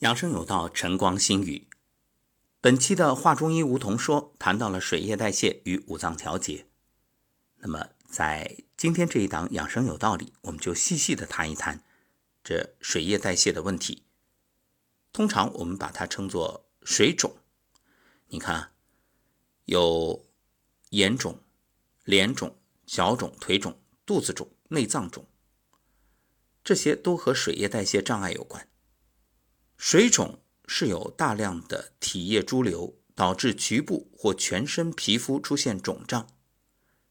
[0.00, 1.68] 养生有道，晨光心语。
[2.62, 6.66] 本期的话中医梧桐说谈到了水液代谢与五脏调节。
[7.56, 11.84] 那么，在今天这一档养生有道里，我们就细细的谈一谈
[12.42, 14.04] 这水液代谢的问题。
[15.12, 17.36] 通常我们把它称作水肿。
[18.28, 18.72] 你看，
[19.66, 20.24] 有
[20.90, 21.40] 眼肿、
[22.04, 22.56] 脸肿、
[22.86, 25.26] 脚肿、腿肿、肚子肿、内脏肿，
[26.64, 28.66] 这些都和水液代谢障碍有关。
[29.82, 36.28] 水肿是有大量的体液潴留，导致局部或全身皮肤出现肿胀。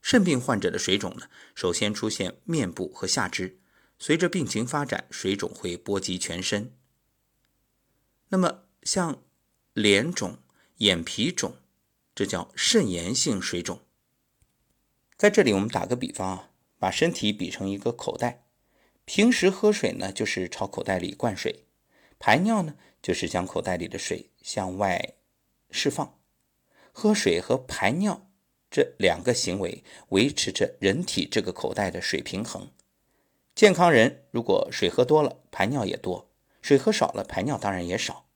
[0.04, 3.60] 肾病患者的水肿呢，首先出现面部和下肢，
[3.98, 6.72] 随着病情发展，水肿会波及全身。
[8.28, 9.24] 那么像
[9.74, 10.38] 脸肿、
[10.78, 11.56] 眼皮肿，
[12.14, 13.82] 这叫肾炎性水肿。
[15.18, 18.46] 在这里，我们打个比方啊，把身体比成一个口袋，
[19.06, 21.66] 平时喝水呢，就是朝口袋里灌水。
[22.20, 25.14] 排尿呢，就是将口袋里的水向外
[25.72, 26.20] 释放。
[26.92, 28.28] 喝水和排尿
[28.70, 32.70] 这两个行为维持着人体这个口袋的水平衡。
[33.56, 36.28] 健康人如果水喝多了，排尿也多；
[36.62, 38.28] 水喝少了，排尿当然也少。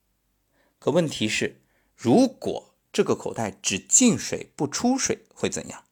[0.80, 1.62] 可问题是，
[1.96, 5.84] 如果这个口袋只进水不出水，会怎样？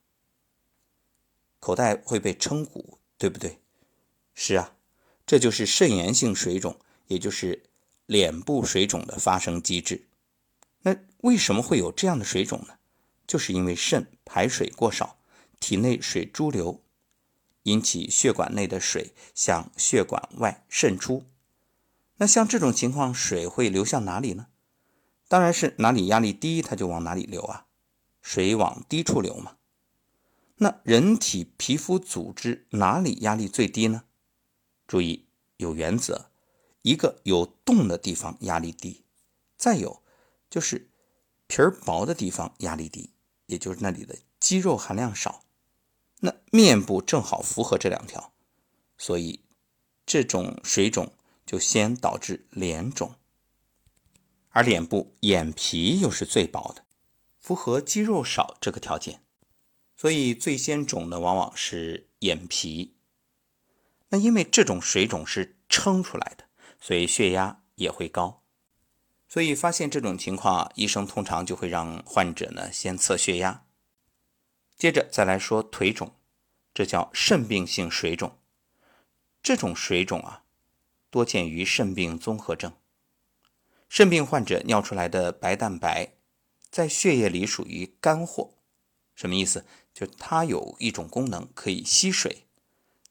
[1.59, 3.59] 口袋会被撑鼓，对不对？
[4.33, 4.75] 是啊，
[5.25, 7.63] 这就是肾炎性水肿，也就是。
[8.11, 10.05] 脸部水肿的发生机制，
[10.81, 12.73] 那为什么会有这样的水肿呢？
[13.25, 15.17] 就是因为肾排水过少，
[15.61, 16.83] 体内水潴留，
[17.63, 21.23] 引起血管内的水向血管外渗出。
[22.17, 24.47] 那像这种情况，水会流向哪里呢？
[25.29, 27.67] 当然是哪里压力低，它就往哪里流啊，
[28.21, 29.55] 水往低处流嘛。
[30.57, 34.03] 那人体皮肤组织哪里压力最低呢？
[34.85, 36.30] 注意有原则。
[36.83, 39.03] 一个有洞的地方压力低，
[39.57, 40.01] 再有
[40.49, 40.89] 就是
[41.47, 43.13] 皮儿薄的地方压力低，
[43.45, 45.43] 也就是那里的肌肉含量少。
[46.21, 48.33] 那面部正好符合这两条，
[48.97, 49.43] 所以
[50.05, 51.13] 这种水肿
[51.45, 53.15] 就先导致脸肿，
[54.49, 56.85] 而脸部眼皮又是最薄的，
[57.39, 59.23] 符合肌肉少这个条件，
[59.95, 62.95] 所以最先肿的往往是眼皮。
[64.09, 66.45] 那因为这种水肿是撑出来的。
[66.81, 68.41] 所以血压也会高，
[69.29, 73.63] 所以发现这种情况，医生通常就会让患者呢先测血压，
[74.75, 76.15] 接着再来说腿肿，
[76.73, 78.35] 这叫肾病性水肿。
[79.43, 80.43] 这种水肿啊，
[81.09, 82.73] 多见于肾病综合症。
[83.87, 86.13] 肾病患者尿出来的白蛋白，
[86.69, 88.55] 在血液里属于干货，
[89.13, 89.65] 什么意思？
[89.93, 92.45] 就它有一种功能可以吸水。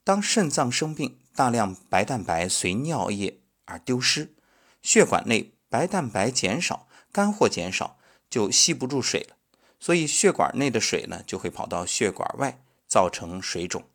[0.03, 3.40] 当肾脏生病，大量白蛋白随尿液。
[3.71, 4.35] 而丢失，
[4.83, 7.99] 血管内白蛋白减少，干货减少，
[8.29, 9.37] 就吸不住水了。
[9.79, 13.89] 所以血管内的水呢，就会跑到血管外，造成水肿。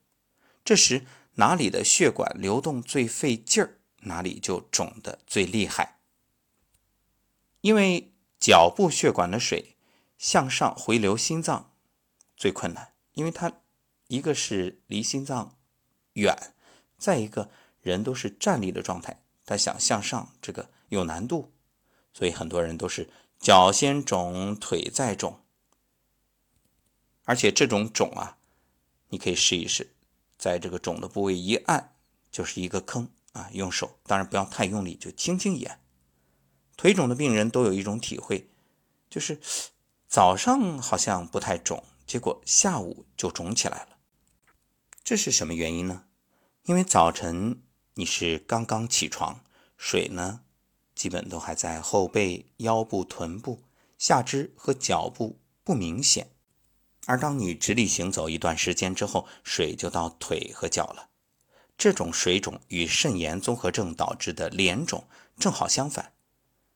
[0.64, 1.06] 这时
[1.36, 6.00] 哪里的血管流动最费劲儿，哪里就肿得最厉害。
[7.62, 9.76] 因为脚部血管的水
[10.18, 11.74] 向上回流心脏
[12.38, 13.52] 最困难，因为它
[14.08, 15.56] 一个是离心脏
[16.14, 16.36] 远，
[16.98, 19.22] 再一个人都是站立的状态。
[19.46, 21.54] 他想向上，这个有难度，
[22.14, 25.40] 所以很多人都是脚先肿，腿再肿。
[27.26, 28.38] 而且这种肿啊，
[29.10, 29.94] 你可以试一试，
[30.38, 31.96] 在这个肿的部位一按，
[32.32, 33.50] 就是一个坑啊。
[33.54, 35.80] 用手，当然不要太用力，就轻轻一按。
[36.76, 38.50] 腿肿的病人都有一种体会，
[39.10, 39.40] 就是
[40.08, 43.98] 早上好像不太肿，结果下午就肿起来了。
[45.04, 46.06] 这是什么原因呢？
[46.64, 47.62] 因为早晨。
[47.98, 49.40] 你是刚刚起床，
[49.78, 50.42] 水呢，
[50.94, 53.62] 基本都还在后背、腰部、臀部、
[53.98, 56.28] 下肢和脚部不明显，
[57.06, 61.08] 而当你直立行走一段时间之后，水就到腿和脚了。
[61.78, 65.08] 这种水肿与肾炎综合症导致的脸肿
[65.40, 66.12] 正好相反，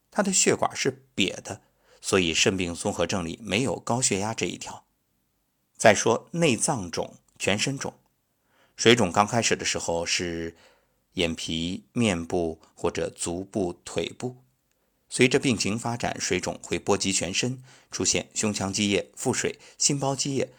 [0.10, 1.62] 它的血管是瘪的，
[2.00, 4.86] 所以肾病综合症里没有高血压这一条。
[5.76, 7.94] 再说内脏肿、全身肿，
[8.78, 10.56] 水肿刚开始的时候是。
[11.20, 14.38] 眼皮、面部或者足部、腿部，
[15.10, 17.62] 随着病情发展，水肿会波及全身，
[17.92, 20.50] 出现胸腔积液、腹水、心包积液、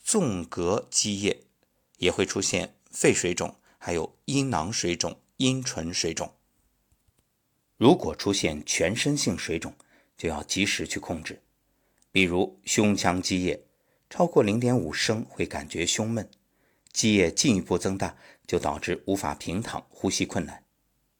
[0.00, 1.42] 纵隔积液，
[1.98, 6.32] 也会出现肺水肿，还有阴囊水肿、阴唇水肿。
[7.76, 9.74] 如果出现全身性水肿，
[10.16, 11.42] 就要及时去控制，
[12.12, 13.64] 比如胸腔积液
[14.08, 16.30] 超过零点五升，会感觉胸闷。
[16.94, 20.62] 积液进一步增大，就导致无法平躺、呼吸困难；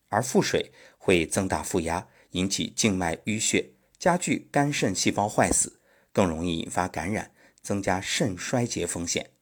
[0.08, 5.80] 而腹水会增大腹压，引起静脉淤血，加剧肝肾细胞坏死，
[6.12, 9.32] 更容易引发感染，增加肾衰竭风险。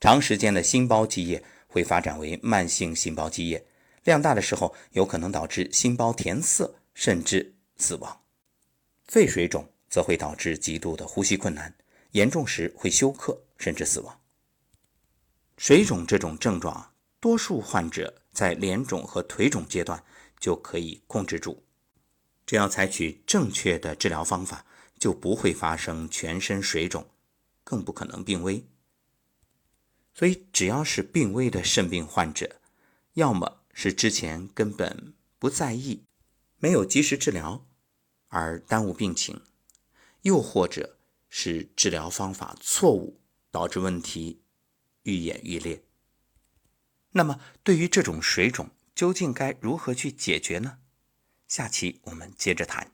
[0.00, 3.66] 长时间的心包积液会发展为慢性心包积液，
[4.04, 8.20] 量大的时候有可能导致心包填塞，甚至死亡。
[9.04, 11.74] 肺水肿则会导致极度的呼吸困难，
[12.12, 14.21] 严重时会休克，甚至死亡。
[15.62, 20.02] 水肿这种症状，多数患者在脸肿和腿肿阶段
[20.40, 21.62] 就可以控制住，
[22.44, 24.66] 只要采取正确的治疗方法，
[24.98, 27.08] 就不会发生全身水肿，
[27.62, 28.66] 更不可能病危。
[30.12, 32.56] 所以，只要是病危的肾病患者，
[33.12, 36.02] 要么是之前根本不在意，
[36.58, 37.64] 没有及时治疗，
[38.26, 39.36] 而耽误病情；
[40.22, 40.98] 又或者
[41.28, 43.20] 是治疗方法错误，
[43.52, 44.41] 导致问题
[45.02, 45.82] 愈演愈烈。
[47.12, 50.78] 那么，对于这种水肿，究竟该如何去解决呢？
[51.48, 52.91] 下期我们接着谈。